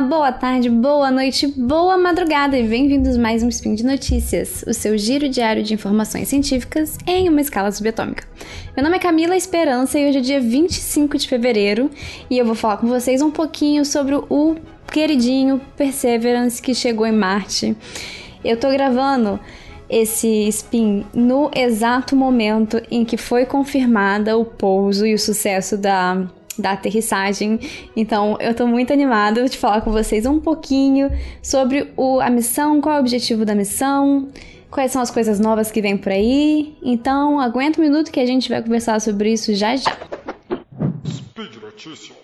boa 0.00 0.30
tarde, 0.30 0.70
boa 0.70 1.10
noite, 1.10 1.48
boa 1.48 1.98
madrugada 1.98 2.56
e 2.56 2.62
bem-vindos 2.62 3.16
mais 3.16 3.42
um 3.42 3.48
Spin 3.48 3.74
de 3.74 3.84
Notícias, 3.84 4.62
o 4.64 4.72
seu 4.72 4.96
giro 4.96 5.28
diário 5.28 5.62
de 5.62 5.74
informações 5.74 6.28
científicas 6.28 6.96
em 7.04 7.28
uma 7.28 7.40
escala 7.40 7.72
subatômica. 7.72 8.24
Meu 8.76 8.84
nome 8.84 8.96
é 8.96 9.00
Camila 9.00 9.36
Esperança 9.36 9.98
e 9.98 10.08
hoje 10.08 10.18
é 10.18 10.20
dia 10.20 10.40
25 10.40 11.18
de 11.18 11.26
fevereiro 11.26 11.90
e 12.30 12.38
eu 12.38 12.44
vou 12.44 12.54
falar 12.54 12.76
com 12.76 12.86
vocês 12.86 13.20
um 13.20 13.30
pouquinho 13.30 13.84
sobre 13.84 14.14
o 14.14 14.56
queridinho 14.92 15.60
Perseverance 15.76 16.62
que 16.62 16.74
chegou 16.74 17.04
em 17.04 17.12
Marte. 17.12 17.76
Eu 18.44 18.56
tô 18.56 18.70
gravando 18.70 19.40
esse 19.90 20.46
spin 20.48 21.04
no 21.12 21.50
exato 21.52 22.14
momento 22.14 22.80
em 22.88 23.04
que 23.04 23.16
foi 23.16 23.44
confirmada 23.44 24.36
o 24.36 24.44
pouso 24.44 25.04
e 25.04 25.12
o 25.12 25.18
sucesso 25.18 25.76
da 25.76 26.24
da 26.58 26.72
aterrissagem. 26.72 27.58
Então, 27.96 28.36
eu 28.40 28.54
tô 28.54 28.66
muito 28.66 28.92
animada 28.92 29.48
de 29.48 29.56
falar 29.56 29.80
com 29.80 29.90
vocês 29.90 30.26
um 30.26 30.40
pouquinho 30.40 31.10
sobre 31.42 31.92
o, 31.96 32.20
a 32.20 32.30
missão, 32.30 32.80
qual 32.80 32.96
é 32.96 32.98
o 32.98 33.00
objetivo 33.00 33.44
da 33.44 33.54
missão, 33.54 34.28
quais 34.70 34.92
são 34.92 35.00
as 35.00 35.10
coisas 35.10 35.38
novas 35.38 35.70
que 35.70 35.80
vem 35.80 35.96
por 35.96 36.12
aí. 36.12 36.76
Então, 36.82 37.40
aguenta 37.40 37.80
um 37.80 37.84
minuto 37.84 38.10
que 38.10 38.20
a 38.20 38.26
gente 38.26 38.48
vai 38.48 38.62
conversar 38.62 39.00
sobre 39.00 39.32
isso 39.32 39.54
já 39.54 39.76
já. 39.76 39.96
Speed 41.06 41.56
Notícias. 41.62 42.18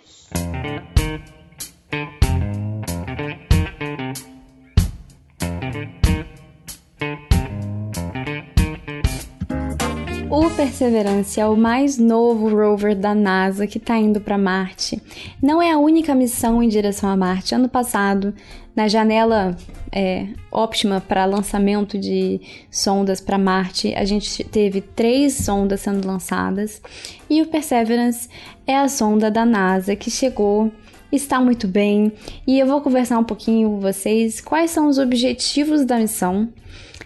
Perseverance 10.75 11.39
é 11.39 11.47
o 11.47 11.57
mais 11.57 11.99
novo 11.99 12.49
rover 12.49 12.97
da 12.97 13.15
NASA 13.15 13.65
que 13.65 13.79
está 13.79 13.97
indo 13.97 14.21
para 14.21 14.37
Marte. 14.37 15.01
Não 15.41 15.63
é 15.63 15.71
a 15.71 15.79
única 15.79 16.17
missão 16.17 16.61
em 16.61 16.69
direção 16.69 17.09
a 17.09 17.17
Marte. 17.17 17.55
Ano 17.55 17.69
passado, 17.69 18.35
na 18.75 18.89
janela 18.89 19.57
é, 19.93 20.27
óptima 20.51 21.01
para 21.01 21.27
lançamento 21.27 21.97
de 21.97 22.41
sondas 22.73 23.21
para 23.21 23.39
Marte, 23.39 23.95
a 23.95 24.05
gente 24.05 24.43
teve 24.43 24.81
três 24.81 25.35
sondas 25.35 25.83
sendo 25.83 26.09
lançadas 26.09 26.83
e 27.31 27.41
o 27.41 27.47
Perseverance 27.47 28.29
é 28.67 28.77
a 28.77 28.89
sonda 28.89 29.31
da 29.31 29.47
NASA 29.47 29.95
que 29.95 30.11
chegou 30.11 30.73
está 31.13 31.41
muito 31.41 31.69
bem 31.69 32.11
e 32.45 32.59
eu 32.59 32.67
vou 32.67 32.81
conversar 32.81 33.21
um 33.21 33.25
pouquinho 33.25 33.69
com 33.71 33.79
vocês 33.79 34.41
quais 34.41 34.73
são 34.73 34.89
os 34.89 34.99
objetivos 34.99 35.85
da 35.85 35.99
missão, 36.01 36.49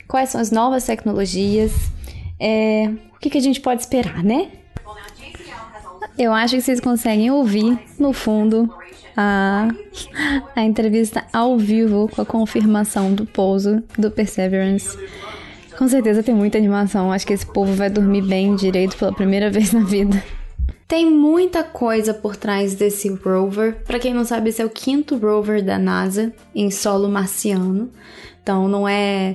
quais 0.09 0.31
são 0.31 0.41
as 0.41 0.51
novas 0.51 0.87
tecnologias, 0.87 1.98
é, 2.39 2.91
o 3.15 3.19
que, 3.19 3.31
que 3.31 3.39
a 3.39 3.43
gente 3.43 3.61
pode 3.61 3.83
esperar, 3.83 4.23
né? 4.23 4.51
Eu 6.19 6.33
acho 6.33 6.57
que 6.57 6.63
vocês 6.63 6.81
conseguem 6.81 7.31
ouvir 7.31 7.79
no 7.99 8.13
fundo 8.13 8.73
a, 9.17 9.69
a 10.55 10.63
entrevista 10.63 11.25
ao 11.33 11.59
vivo 11.59 12.09
com 12.09 12.23
a 12.23 12.27
confirmação 12.27 13.15
do 13.15 13.25
pouso 13.25 13.83
do 13.97 14.11
Perseverance. 14.11 14.99
Com 15.77 15.89
certeza 15.89 16.23
tem 16.23 16.35
muita 16.35 16.59
animação. 16.59 17.13
Acho 17.13 17.27
que 17.27 17.33
esse 17.33 17.47
povo 17.47 17.73
vai 17.73 17.89
dormir 17.89 18.23
bem 18.23 18.57
direito 18.57 18.97
pela 18.97 19.13
primeira 19.13 19.51
vez 19.51 19.73
na 19.73 19.81
vida. 19.81 20.23
Tem 20.89 21.11
muita 21.11 21.63
coisa 21.63 22.15
por 22.15 22.35
trás 22.35 22.75
desse 22.75 23.09
rover. 23.09 23.85
Para 23.85 23.99
quem 23.99 24.15
não 24.15 24.25
sabe, 24.25 24.49
esse 24.49 24.63
é 24.63 24.65
o 24.65 24.71
quinto 24.71 25.17
rover 25.17 25.65
da 25.65 25.79
NASA 25.79 26.33
em 26.55 26.71
solo 26.71 27.09
marciano. 27.09 27.91
Então 28.43 28.67
não 28.67 28.89
é 28.89 29.35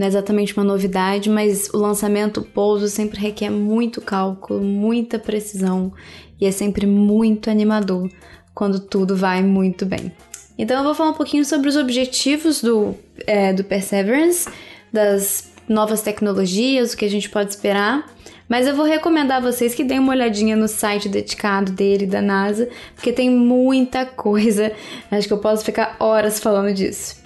não 0.00 0.06
é 0.06 0.08
exatamente 0.08 0.56
uma 0.56 0.64
novidade, 0.64 1.28
mas 1.28 1.68
o 1.74 1.76
lançamento, 1.76 2.40
o 2.40 2.42
pouso 2.42 2.88
sempre 2.88 3.20
requer 3.20 3.50
muito 3.50 4.00
cálculo, 4.00 4.62
muita 4.62 5.18
precisão 5.18 5.92
e 6.40 6.46
é 6.46 6.50
sempre 6.50 6.86
muito 6.86 7.50
animador 7.50 8.10
quando 8.54 8.80
tudo 8.80 9.14
vai 9.14 9.42
muito 9.42 9.84
bem. 9.84 10.10
Então 10.56 10.78
eu 10.78 10.84
vou 10.84 10.94
falar 10.94 11.10
um 11.10 11.14
pouquinho 11.14 11.44
sobre 11.44 11.68
os 11.68 11.76
objetivos 11.76 12.62
do, 12.62 12.94
é, 13.26 13.52
do 13.52 13.62
Perseverance, 13.62 14.48
das 14.90 15.52
novas 15.68 16.00
tecnologias, 16.00 16.94
o 16.94 16.96
que 16.96 17.04
a 17.04 17.10
gente 17.10 17.28
pode 17.28 17.50
esperar. 17.50 18.10
Mas 18.48 18.66
eu 18.66 18.74
vou 18.74 18.86
recomendar 18.86 19.36
a 19.36 19.40
vocês 19.40 19.74
que 19.74 19.84
deem 19.84 20.00
uma 20.00 20.14
olhadinha 20.14 20.56
no 20.56 20.66
site 20.66 21.10
dedicado 21.10 21.72
dele, 21.72 22.06
da 22.06 22.22
NASA, 22.22 22.70
porque 22.94 23.12
tem 23.12 23.28
muita 23.28 24.06
coisa. 24.06 24.72
Acho 25.10 25.28
que 25.28 25.34
eu 25.34 25.38
posso 25.38 25.62
ficar 25.62 25.96
horas 26.00 26.40
falando 26.40 26.72
disso. 26.72 27.20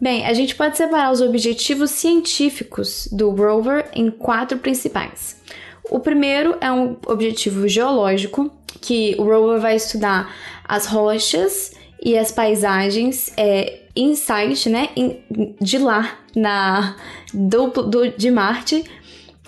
Bem, 0.00 0.24
a 0.24 0.32
gente 0.32 0.54
pode 0.54 0.76
separar 0.76 1.10
os 1.10 1.20
objetivos 1.20 1.90
científicos 1.90 3.08
do 3.10 3.30
rover 3.30 3.90
em 3.92 4.10
quatro 4.10 4.58
principais. 4.58 5.36
O 5.90 5.98
primeiro 5.98 6.56
é 6.60 6.70
um 6.70 6.96
objetivo 7.06 7.66
geológico, 7.66 8.48
que 8.80 9.16
o 9.18 9.24
rover 9.24 9.60
vai 9.60 9.74
estudar 9.74 10.32
as 10.64 10.86
rochas 10.86 11.72
e 12.00 12.16
as 12.16 12.30
paisagens 12.30 13.32
é, 13.36 13.80
inside, 13.96 14.68
né, 14.68 14.88
de 15.60 15.78
lá, 15.78 16.16
na, 16.36 16.96
do, 17.34 17.66
do, 17.66 18.08
de 18.10 18.30
Marte. 18.30 18.84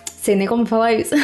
Sei 0.05 0.35
nem 0.35 0.49
como 0.49 0.67
falar 0.67 0.95
isso. 0.95 1.15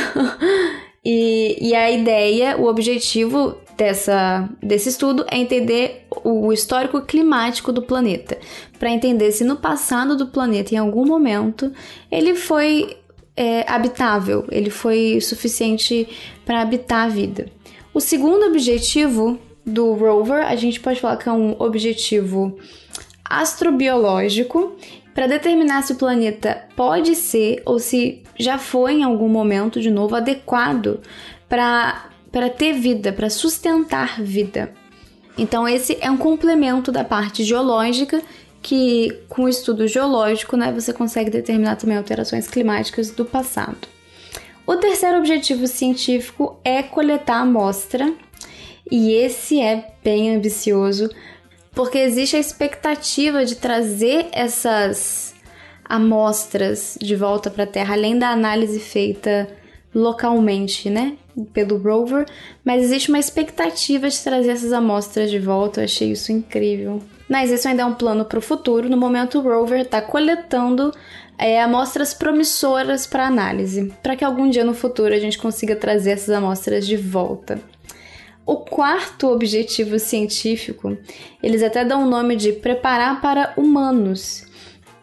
e, 1.05 1.59
e 1.61 1.75
a 1.75 1.91
ideia, 1.91 2.57
o 2.57 2.67
objetivo 2.67 3.59
dessa, 3.77 4.49
desse 4.63 4.89
estudo 4.89 5.25
é 5.31 5.39
entender 5.39 6.07
o 6.25 6.53
histórico 6.53 7.03
climático 7.03 7.73
do 7.73 7.83
planeta, 7.83 8.39
para 8.79 8.91
entender 8.91 9.33
se 9.33 9.45
no 9.45 9.57
passado 9.57 10.17
do 10.17 10.27
planeta, 10.27 10.75
em 10.75 10.79
algum 10.79 11.07
momento, 11.07 11.73
ele 12.11 12.35
foi 12.35 12.97
é, 13.37 13.71
habitável, 13.71 14.47
ele 14.51 14.71
foi 14.71 15.21
suficiente 15.21 16.09
para 16.45 16.63
habitar 16.63 17.07
a 17.07 17.09
vida. 17.09 17.47
O 17.93 18.01
segundo 18.01 18.47
objetivo 18.47 19.39
do 19.65 19.93
rover, 19.93 20.47
a 20.47 20.57
gente 20.57 20.81
pode 20.81 21.01
falar 21.01 21.17
que 21.17 21.29
é 21.29 21.33
um 21.33 21.57
objetivo 21.59 22.59
astrobiológico 23.25 24.77
para 25.15 25.27
determinar 25.27 25.83
se 25.83 25.93
o 25.93 25.97
planeta 25.97 26.65
pode 26.77 27.15
ser 27.15 27.63
ou 27.65 27.79
se 27.79 28.23
já 28.39 28.59
foi 28.59 28.95
em 28.95 29.03
algum 29.03 29.29
momento 29.29 29.81
de 29.81 29.91
novo 29.91 30.15
adequado 30.15 31.01
para 31.49 32.11
para 32.37 32.51
ter 32.51 32.75
vida, 32.75 33.15
para 33.15 33.31
sustentar 33.31 34.21
vida. 34.21 34.71
Então 35.39 35.67
esse 35.67 35.97
é 36.03 36.11
um 36.11 36.19
complemento 36.19 36.93
da 36.93 37.03
parte 37.03 37.43
geológica 37.43 38.21
que 38.61 39.23
com 39.27 39.45
o 39.45 39.49
estudo 39.49 39.89
geológico, 39.89 40.55
né, 40.55 40.71
você 40.71 40.93
consegue 40.93 41.31
determinar 41.31 41.77
também 41.77 41.97
alterações 41.97 42.47
climáticas 42.47 43.11
do 43.11 43.25
passado. 43.25 43.89
O 44.67 44.77
terceiro 44.77 45.17
objetivo 45.17 45.67
científico 45.67 46.61
é 46.63 46.83
coletar 46.83 47.41
amostra, 47.41 48.13
e 48.91 49.13
esse 49.15 49.59
é 49.59 49.95
bem 50.05 50.37
ambicioso, 50.37 51.09
porque 51.73 51.97
existe 51.97 52.37
a 52.37 52.39
expectativa 52.39 53.47
de 53.47 53.57
trazer 53.57 54.27
essas 54.31 55.35
amostras 55.83 56.99
de 57.01 57.17
volta 57.17 57.51
para 57.51 57.65
a 57.65 57.67
Terra, 57.67 57.95
além 57.95 58.19
da 58.19 58.29
análise 58.29 58.79
feita 58.79 59.49
localmente, 59.95 60.91
né? 60.91 61.17
Pelo 61.53 61.77
rover, 61.77 62.27
mas 62.65 62.83
existe 62.83 63.11
uma 63.11 63.19
expectativa 63.19 64.09
de 64.09 64.19
trazer 64.19 64.51
essas 64.51 64.73
amostras 64.73 65.31
de 65.31 65.39
volta. 65.39 65.81
Eu 65.81 65.85
achei 65.85 66.11
isso 66.11 66.33
incrível. 66.33 67.03
Mas 67.29 67.51
isso 67.51 67.69
ainda 67.69 67.83
é 67.83 67.85
um 67.85 67.95
plano 67.95 68.25
para 68.25 68.39
o 68.39 68.43
futuro. 68.43 68.89
No 68.89 68.97
momento, 68.97 69.39
o 69.39 69.43
rover 69.43 69.81
está 69.81 70.01
coletando 70.01 70.93
é, 71.39 71.61
amostras 71.61 72.15
promissoras 72.15 73.07
para 73.07 73.27
análise, 73.27 73.93
para 74.03 74.17
que 74.17 74.25
algum 74.25 74.49
dia 74.49 74.65
no 74.65 74.75
futuro 74.75 75.13
a 75.13 75.19
gente 75.19 75.39
consiga 75.39 75.77
trazer 75.77 76.13
essas 76.13 76.31
amostras 76.31 76.87
de 76.87 76.97
volta. 76.97 77.61
O 78.45 78.59
quarto 78.59 79.27
objetivo 79.27 79.99
científico, 79.99 80.97
eles 81.43 81.63
até 81.63 81.85
dão 81.85 82.05
o 82.05 82.11
nome 82.11 82.37
de 82.37 82.53
preparar 82.53 83.21
para 83.21 83.53
humanos. 83.57 84.47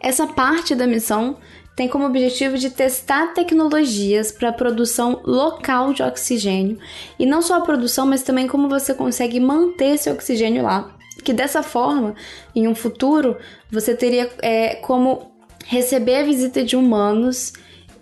Essa 0.00 0.26
parte 0.26 0.74
da 0.74 0.86
missão 0.86 1.36
tem 1.76 1.88
como 1.88 2.06
objetivo 2.06 2.56
de 2.56 2.70
testar 2.70 3.34
tecnologias 3.34 4.30
para 4.30 4.50
a 4.50 4.52
produção 4.52 5.20
local 5.24 5.92
de 5.92 6.02
oxigênio 6.02 6.78
e 7.18 7.26
não 7.26 7.42
só 7.42 7.56
a 7.56 7.60
produção, 7.60 8.06
mas 8.06 8.22
também 8.22 8.46
como 8.46 8.68
você 8.68 8.94
consegue 8.94 9.40
manter 9.40 9.94
esse 9.94 10.08
oxigênio 10.08 10.62
lá. 10.62 10.94
Que 11.24 11.32
dessa 11.32 11.62
forma, 11.62 12.14
em 12.54 12.68
um 12.68 12.74
futuro, 12.74 13.36
você 13.70 13.94
teria 13.94 14.30
é, 14.40 14.76
como 14.76 15.32
receber 15.64 16.16
a 16.16 16.22
visita 16.22 16.62
de 16.62 16.76
humanos 16.76 17.52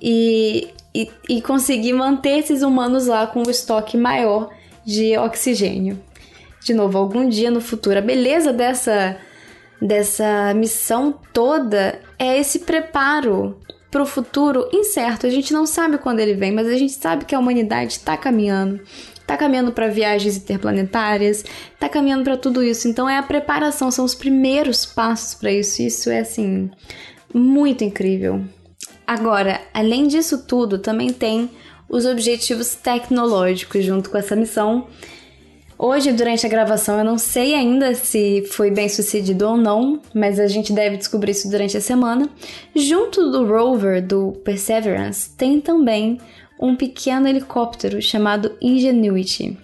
e, 0.01 0.69
e, 0.95 1.11
e 1.29 1.41
conseguir 1.41 1.93
manter 1.93 2.41
esses 2.41 2.63
humanos 2.63 3.07
lá 3.07 3.27
com 3.27 3.43
o 3.43 3.51
estoque 3.51 3.97
maior 3.97 4.51
de 4.85 5.17
oxigênio. 5.17 6.03
De 6.63 6.75
novo, 6.75 6.99
algum 6.99 7.29
dia 7.29 7.51
no 7.51 7.61
futuro, 7.61 7.99
a 7.99 8.03
beleza 8.03 8.53
dessa 8.53 9.17
dessa 9.83 10.55
missão 10.55 11.13
toda 11.33 12.01
é 12.17 12.39
esse 12.39 12.61
preparo 12.61 13.59
para 13.91 14.03
o 14.03 14.07
futuro 14.07 14.69
incerto. 14.73 15.27
A 15.27 15.31
gente 15.31 15.53
não 15.53 15.67
sabe 15.67 15.99
quando 15.99 16.21
ele 16.21 16.35
vem, 16.35 16.53
mas 16.53 16.69
a 16.69 16.77
gente 16.77 16.93
sabe 16.93 17.25
que 17.25 17.35
a 17.35 17.39
humanidade 17.39 17.95
está 17.95 18.17
caminhando. 18.17 18.81
Está 19.21 19.37
caminhando 19.37 19.73
para 19.73 19.89
viagens 19.89 20.37
interplanetárias, 20.37 21.45
está 21.75 21.89
caminhando 21.89 22.25
para 22.25 22.37
tudo 22.37 22.63
isso. 22.63 22.89
Então 22.89 23.09
é 23.09 23.19
a 23.19 23.23
preparação, 23.23 23.91
são 23.91 24.05
os 24.05 24.15
primeiros 24.15 24.87
passos 24.87 25.35
para 25.35 25.51
isso. 25.51 25.83
Isso 25.83 26.11
é 26.11 26.21
assim 26.21 26.71
muito 27.35 27.83
incrível. 27.83 28.43
Agora, 29.07 29.61
além 29.75 30.07
disso 30.07 30.47
tudo, 30.47 30.79
também 30.79 31.13
tem 31.13 31.51
os 31.89 32.07
objetivos 32.07 32.75
tecnológicos 32.75 33.85
junto 33.85 34.11
com 34.11 34.17
essa 34.17 34.35
missão 34.37 34.87
Hoje, 35.85 36.13
durante 36.13 36.47
a 36.47 36.49
gravação, 36.49 36.97
eu 36.97 37.05
não 37.05 37.19
sei 37.19 37.55
ainda 37.55 37.93
se 37.97 38.45
foi 38.53 38.71
bem 38.71 38.89
sucedido 38.89 39.49
ou 39.49 39.57
não, 39.57 40.01
mas 40.15 40.39
a 40.39 40.47
gente 40.47 40.73
deve 40.73 40.97
descobrir 40.97 41.33
isso 41.33 41.51
durante 41.51 41.77
a 41.77 41.81
semana. 41.81 42.31
Junto 42.73 43.33
do 43.33 43.45
rover 43.45 44.01
do 44.01 44.31
Perseverance, 44.45 45.31
tem 45.31 45.61
também 45.61 46.21
um 46.61 46.77
pequeno 46.77 47.27
helicóptero 47.27 48.01
chamado 48.01 48.57
Ingenuity. 48.63 49.59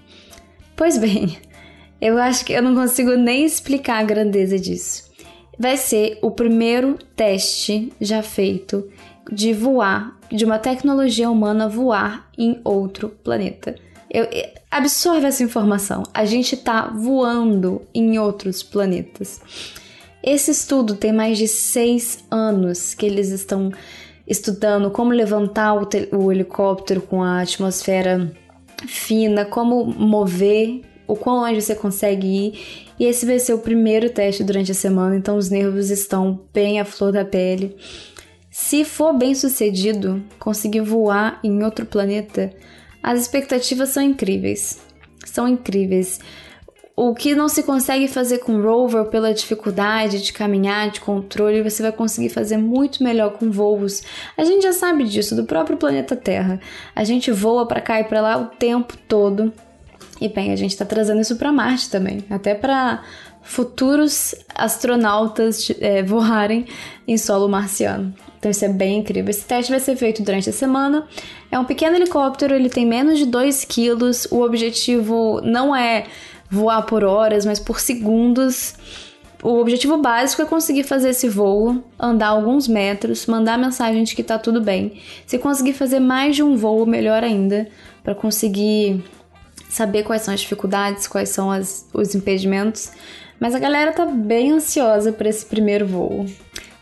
Pois 0.75 0.99
bem, 0.99 1.39
eu 2.03 2.19
acho 2.19 2.45
que 2.45 2.53
eu 2.53 2.63
não 2.63 2.75
consigo 2.75 3.13
nem 3.13 3.45
explicar 3.45 4.01
a 4.01 4.05
grandeza 4.05 4.59
disso. 4.59 5.09
Vai 5.57 5.77
ser 5.77 6.19
o 6.21 6.33
primeiro 6.33 6.99
teste 7.15 7.93
já 8.01 8.25
feito 8.25 8.91
de 9.31 9.53
voar, 9.53 10.19
de 10.33 10.45
uma 10.45 10.59
tecnologia 10.59 11.31
humana 11.31 11.69
voar 11.69 12.29
em 12.37 12.61
outro 12.65 13.09
planeta. 13.23 13.77
Eu, 14.11 14.27
absorve 14.71 15.27
essa 15.27 15.43
informação. 15.43 16.03
A 16.13 16.25
gente 16.25 16.55
está 16.55 16.89
voando 16.89 17.83
em 17.95 18.19
outros 18.19 18.63
planetas. 18.63 19.41
Esse 20.23 20.51
estudo 20.51 20.95
tem 20.95 21.13
mais 21.13 21.39
de 21.39 21.49
seis 21.49 22.25
anos 22.31 22.95
que 22.95 23.07
eles 23.07 23.31
estão 23.31 23.73
estudando 24.27 24.91
como 24.91 25.13
levantar 25.13 25.75
o, 25.75 25.89
o 26.17 26.31
helicóptero 26.31 27.01
com 27.01 27.23
a 27.23 27.41
atmosfera 27.41 28.31
fina, 28.87 29.45
como 29.45 29.85
mover, 29.85 30.83
o 31.07 31.17
quão 31.17 31.41
longe 31.41 31.63
você 31.63 31.75
consegue 31.75 32.27
ir. 32.27 32.87
E 32.99 33.05
esse 33.05 33.25
vai 33.25 33.39
ser 33.39 33.55
o 33.55 33.59
primeiro 33.59 34.11
teste 34.11 34.45
durante 34.45 34.73
a 34.73 34.75
semana, 34.75 35.17
então 35.17 35.37
os 35.37 35.49
nervos 35.49 35.89
estão 35.89 36.41
bem 36.53 36.79
à 36.79 36.85
flor 36.85 37.13
da 37.13 37.25
pele. 37.25 37.75
Se 38.51 38.85
for 38.85 39.17
bem 39.17 39.35
sucedido, 39.35 40.23
conseguir 40.39 40.81
voar 40.81 41.39
em 41.43 41.63
outro 41.63 41.87
planeta, 41.87 42.53
as 43.09 43.23
expectativas 43.23 43.89
são 43.89 44.03
incríveis. 44.03 44.79
São 45.25 45.49
incríveis. 45.49 46.21
O 46.95 47.15
que 47.15 47.35
não 47.35 47.49
se 47.49 47.63
consegue 47.63 48.07
fazer 48.07 48.41
com 48.41 48.61
rover 48.61 49.07
pela 49.07 49.33
dificuldade 49.33 50.23
de 50.23 50.31
caminhar, 50.31 50.91
de 50.91 51.01
controle, 51.01 51.63
você 51.63 51.83
vai 51.83 51.91
conseguir 51.91 52.29
fazer 52.29 52.59
muito 52.59 53.03
melhor 53.03 53.39
com 53.39 53.51
voos. 53.51 54.03
A 54.37 54.45
gente 54.45 54.63
já 54.63 54.75
sabe 54.75 55.05
disso 55.05 55.35
do 55.35 55.45
próprio 55.45 55.79
planeta 55.79 56.15
Terra. 56.15 56.61
A 56.95 57.03
gente 57.03 57.31
voa 57.31 57.67
para 57.67 57.81
cá 57.81 57.99
e 57.99 58.05
para 58.05 58.21
lá 58.21 58.37
o 58.37 58.45
tempo 58.45 58.95
todo. 59.09 59.55
E 60.21 60.29
bem, 60.29 60.53
a 60.53 60.57
gente 60.57 60.73
está 60.73 60.85
trazendo 60.85 61.23
isso 61.23 61.37
para 61.37 61.51
Marte 61.51 61.89
também, 61.89 62.23
até 62.29 62.55
para 62.55 63.03
futuros 63.49 64.35
astronautas 64.55 65.73
é, 65.81 66.03
voarem 66.03 66.67
em 67.07 67.17
solo 67.17 67.49
marciano. 67.49 68.15
Então 68.39 68.51
isso 68.51 68.63
é 68.63 68.69
bem 68.69 68.99
incrível. 68.99 69.31
Esse 69.31 69.45
teste 69.45 69.73
vai 69.73 69.81
ser 69.81 69.97
feito 69.97 70.23
durante 70.23 70.51
a 70.51 70.53
semana. 70.53 71.09
É 71.51 71.59
um 71.59 71.65
pequeno 71.65 71.97
helicóptero, 71.97 72.55
ele 72.55 72.69
tem 72.69 72.85
menos 72.85 73.19
de 73.19 73.25
2 73.25 73.65
quilos. 73.65 74.29
O 74.31 74.43
objetivo 74.43 75.41
não 75.43 75.75
é 75.75 76.05
voar 76.51 76.83
por 76.83 77.03
horas, 77.03 77.47
mas 77.47 77.59
por 77.59 77.81
segundos. 77.81 78.75
O 79.43 79.59
objetivo 79.59 79.97
básico 79.97 80.43
é 80.43 80.45
conseguir 80.45 80.83
fazer 80.83 81.11
esse 81.11 81.29
voo, 81.29 81.83
andar 81.99 82.29
alguns 82.29 82.69
metros, 82.69 83.25
mandar 83.25 83.57
mensagem 83.57 84.05
de 84.05 84.15
que 84.15 84.23
tá 84.23 84.39
tudo 84.39 84.61
bem. 84.61 85.01
Se 85.27 85.39
conseguir 85.39 85.73
fazer 85.73 86.01
mais 86.01 86.37
de 86.37 86.43
um 86.43 86.55
voo, 86.55 86.85
melhor 86.85 87.25
ainda, 87.25 87.67
para 88.05 88.15
conseguir 88.15 89.03
saber 89.71 90.03
quais 90.03 90.23
são 90.23 90.35
as 90.35 90.41
dificuldades, 90.41 91.07
quais 91.07 91.31
são 91.31 91.51
as, 91.51 91.89
os 91.95 92.15
impedimentos. 92.15 92.91
Mas 93.41 93.55
a 93.55 93.59
galera 93.59 93.93
tá 93.93 94.05
bem 94.05 94.53
ansiosa 94.53 95.13
para 95.13 95.29
esse 95.29 95.47
primeiro 95.47 95.87
voo. 95.87 96.27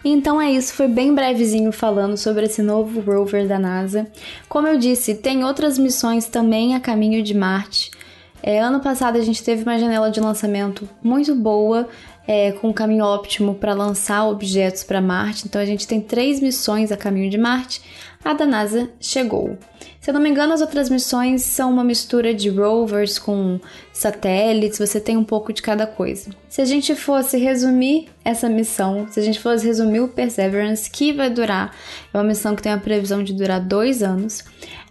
Então 0.05 0.41
é 0.41 0.53
isso, 0.53 0.73
foi 0.73 0.87
bem 0.87 1.12
brevezinho 1.12 1.73
falando 1.73 2.17
sobre 2.17 2.47
esse 2.47 2.62
novo 2.62 3.00
rover 3.00 3.47
da 3.47 3.58
NASA. 3.58 4.06
Como 4.49 4.69
eu 4.69 4.79
disse, 4.79 5.17
tem 5.17 5.44
outras 5.44 5.79
missões 5.79 6.26
também 6.26 6.76
a 6.76 6.81
caminho 6.81 7.23
de 7.23 7.35
Marte. 7.35 7.91
É, 8.43 8.61
ano 8.61 8.79
passado 8.79 9.19
a 9.19 9.23
gente 9.23 9.43
teve 9.43 9.64
uma 9.64 9.79
janela 9.79 10.08
de 10.08 10.20
lançamento 10.20 10.88
muito 11.03 11.35
boa, 11.35 11.88
é, 12.29 12.53
com 12.53 12.69
um 12.69 12.73
caminho 12.73 13.05
óptimo 13.05 13.55
para 13.56 13.75
lançar 13.75 14.29
objetos 14.29 14.85
para 14.85 15.00
Marte. 15.00 15.47
Então 15.47 15.61
a 15.61 15.64
gente 15.64 15.87
tem 15.87 16.00
três 16.00 16.38
missões 16.41 16.93
a 16.93 16.97
caminho 16.97 17.29
de 17.29 17.38
Marte. 17.38 17.82
A 18.26 18.32
da 18.32 18.44
NASA 18.44 18.90
chegou. 18.99 19.56
Se 20.00 20.11
eu 20.11 20.14
não 20.14 20.20
me 20.20 20.28
engano, 20.28 20.52
as 20.52 20.61
outras 20.61 20.90
missões 20.90 21.43
são 21.43 21.70
uma 21.70 21.84
mistura 21.84 22.34
de 22.34 22.49
rovers 22.49 23.20
com 23.20 23.61
satélites, 23.93 24.81
você 24.81 24.99
tem 24.99 25.17
um 25.17 25.23
pouco 25.23 25.52
de 25.52 25.62
cada 25.62 25.87
coisa. 25.87 26.31
Se 26.49 26.61
a 26.61 26.64
gente 26.64 26.96
fosse 26.96 27.38
resumir 27.38 28.08
essa 28.25 28.49
missão, 28.49 29.06
se 29.08 29.20
a 29.20 29.23
gente 29.23 29.38
fosse 29.38 29.64
resumir 29.64 30.00
o 30.00 30.08
Perseverance, 30.08 30.90
que 30.90 31.12
vai 31.12 31.31
durar, 31.31 31.73
é 32.12 32.19
uma 32.19 32.25
missão 32.25 32.56
que 32.56 32.64
tem 32.64 32.73
a 32.73 32.78
previsão 32.78 33.23
de 33.23 33.32
durar 33.32 33.61
dois 33.61 34.02
anos, 34.02 34.43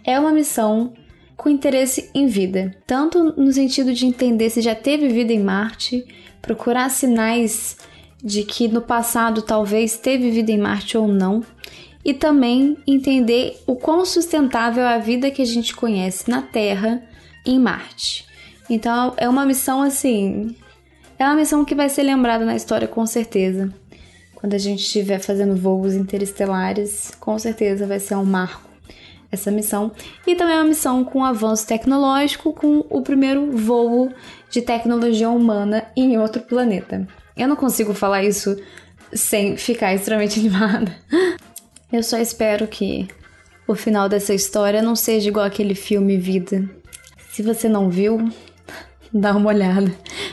é 0.02 0.18
uma 0.18 0.32
missão 0.32 0.94
com 1.36 1.50
interesse 1.50 2.08
em 2.14 2.26
vida, 2.28 2.74
tanto 2.86 3.22
no 3.38 3.52
sentido 3.52 3.92
de 3.92 4.06
entender 4.06 4.48
se 4.48 4.62
já 4.62 4.74
teve 4.74 5.08
vida 5.08 5.34
em 5.34 5.44
Marte, 5.44 6.06
procurar 6.40 6.88
sinais 6.88 7.76
de 8.24 8.44
que 8.44 8.66
no 8.66 8.80
passado 8.80 9.42
talvez 9.42 9.98
teve 9.98 10.30
vida 10.30 10.50
em 10.50 10.58
Marte 10.58 10.96
ou 10.96 11.06
não, 11.06 11.44
e 12.06 12.14
também 12.14 12.78
entender 12.86 13.60
o 13.66 13.74
quão 13.74 14.06
sustentável 14.06 14.84
é 14.84 14.94
a 14.94 14.98
vida 14.98 15.28
que 15.28 15.42
a 15.42 15.44
gente 15.44 15.74
conhece 15.74 16.30
na 16.30 16.40
Terra 16.40 17.02
em 17.44 17.58
Marte. 17.58 18.24
Então 18.70 19.12
é 19.16 19.28
uma 19.28 19.44
missão 19.44 19.82
assim, 19.82 20.54
é 21.18 21.24
uma 21.24 21.34
missão 21.34 21.64
que 21.64 21.74
vai 21.74 21.88
ser 21.88 22.04
lembrada 22.04 22.44
na 22.44 22.54
história 22.54 22.86
com 22.86 23.04
certeza. 23.04 23.74
Quando 24.36 24.54
a 24.54 24.58
gente 24.58 24.84
estiver 24.84 25.18
fazendo 25.18 25.56
voos 25.56 25.94
interestelares, 25.94 27.10
com 27.18 27.36
certeza 27.40 27.88
vai 27.88 27.98
ser 27.98 28.14
um 28.14 28.24
marco 28.24 28.70
essa 29.32 29.50
missão. 29.50 29.90
E 30.24 30.36
também 30.36 30.54
é 30.54 30.58
uma 30.58 30.68
missão 30.68 31.02
com 31.02 31.24
avanço 31.24 31.66
tecnológico, 31.66 32.52
com 32.52 32.86
o 32.88 33.02
primeiro 33.02 33.50
voo 33.50 34.12
de 34.48 34.62
tecnologia 34.62 35.28
humana 35.28 35.84
em 35.96 36.16
outro 36.18 36.40
planeta. 36.40 37.04
Eu 37.36 37.48
não 37.48 37.56
consigo 37.56 37.92
falar 37.92 38.22
isso 38.22 38.56
sem 39.12 39.56
ficar 39.56 39.92
extremamente 39.92 40.38
animada. 40.40 40.94
Eu 41.92 42.02
só 42.02 42.18
espero 42.18 42.66
que 42.66 43.08
o 43.66 43.74
final 43.74 44.08
dessa 44.08 44.34
história 44.34 44.82
não 44.82 44.96
seja 44.96 45.28
igual 45.28 45.46
aquele 45.46 45.74
filme 45.74 46.16
Vida. 46.16 46.68
Se 47.30 47.42
você 47.42 47.68
não 47.68 47.88
viu, 47.88 48.28
dá 49.12 49.36
uma 49.36 49.48
olhada. 49.48 49.92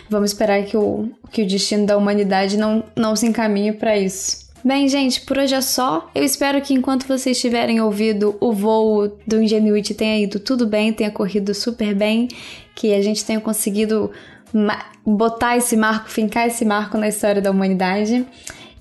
Vamos 0.09 0.31
esperar 0.31 0.63
que 0.63 0.75
o, 0.75 1.09
que 1.31 1.43
o 1.43 1.47
destino 1.47 1.85
da 1.85 1.97
humanidade 1.97 2.57
não, 2.57 2.83
não 2.95 3.15
se 3.15 3.25
encaminhe 3.25 3.73
para 3.73 3.97
isso. 3.97 4.43
Bem, 4.65 4.87
gente, 4.87 5.21
por 5.21 5.37
hoje 5.37 5.53
é 5.53 5.61
só. 5.61 6.09
Eu 6.15 6.23
espero 6.23 6.61
que 6.61 6.73
enquanto 6.73 7.05
vocês 7.05 7.39
tiverem 7.39 7.81
ouvido 7.81 8.37
o 8.39 8.53
voo 8.53 9.09
do 9.27 9.41
Ingenuity 9.41 9.93
tenha 9.93 10.23
ido 10.23 10.39
tudo 10.39 10.65
bem, 10.65 10.93
tenha 10.93 11.11
corrido 11.11 11.53
super 11.53 11.93
bem, 11.93 12.29
que 12.73 12.93
a 12.93 13.01
gente 13.01 13.25
tenha 13.25 13.41
conseguido 13.41 14.09
botar 15.05 15.57
esse 15.57 15.75
marco, 15.75 16.09
fincar 16.09 16.47
esse 16.47 16.63
marco 16.63 16.97
na 16.97 17.09
história 17.09 17.41
da 17.41 17.51
humanidade. 17.51 18.25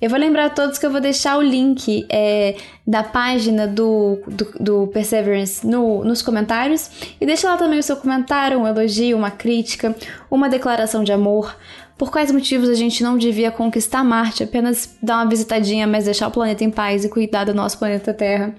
Eu 0.01 0.09
vou 0.09 0.19
lembrar 0.19 0.45
a 0.45 0.49
todos 0.49 0.77
que 0.77 0.85
eu 0.85 0.91
vou 0.91 0.99
deixar 0.99 1.37
o 1.37 1.41
link 1.41 2.05
é, 2.09 2.55
da 2.85 3.03
página 3.03 3.67
do, 3.67 4.19
do, 4.27 4.45
do 4.59 4.87
Perseverance 4.87 5.65
no, 5.65 6.03
nos 6.03 6.21
comentários. 6.21 6.89
E 7.19 7.25
deixa 7.25 7.49
lá 7.49 7.57
também 7.57 7.79
o 7.79 7.83
seu 7.83 7.95
comentário, 7.95 8.59
um 8.59 8.67
elogio, 8.67 9.17
uma 9.17 9.31
crítica, 9.31 9.95
uma 10.29 10.49
declaração 10.49 11.03
de 11.03 11.11
amor. 11.11 11.55
Por 11.97 12.11
quais 12.11 12.31
motivos 12.31 12.69
a 12.69 12.73
gente 12.73 13.03
não 13.03 13.17
devia 13.17 13.51
conquistar 13.51 14.03
Marte, 14.03 14.43
apenas 14.43 14.97
dar 15.01 15.17
uma 15.17 15.29
visitadinha, 15.29 15.87
mas 15.87 16.05
deixar 16.05 16.27
o 16.27 16.31
planeta 16.31 16.63
em 16.63 16.71
paz 16.71 17.05
e 17.05 17.09
cuidar 17.09 17.45
do 17.45 17.53
nosso 17.53 17.77
planeta 17.77 18.13
Terra. 18.13 18.53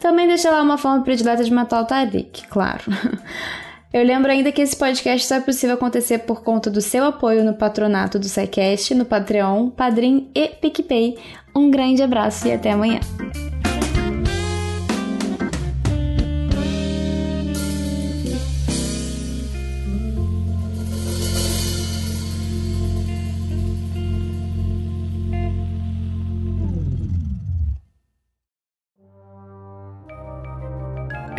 Também 0.00 0.26
deixa 0.26 0.50
lá 0.50 0.62
uma 0.62 0.78
forma 0.78 1.02
predileta 1.04 1.44
de 1.44 1.52
matar 1.52 1.82
o 1.82 1.84
Tariq, 1.84 2.48
claro. 2.48 2.82
Eu 3.92 4.02
lembro 4.02 4.30
ainda 4.32 4.50
que 4.50 4.62
esse 4.62 4.74
podcast 4.74 5.26
só 5.26 5.34
é 5.34 5.40
possível 5.40 5.74
acontecer 5.74 6.20
por 6.20 6.42
conta 6.42 6.70
do 6.70 6.80
seu 6.80 7.04
apoio 7.04 7.44
no 7.44 7.52
patronato 7.52 8.18
do 8.18 8.26
SciCast, 8.26 8.94
no 8.94 9.04
Patreon, 9.04 9.68
Padrim 9.68 10.30
e 10.34 10.48
PicPay. 10.48 11.18
Um 11.54 11.70
grande 11.70 12.02
abraço 12.02 12.48
e 12.48 12.52
até 12.52 12.70
amanhã. 12.70 13.00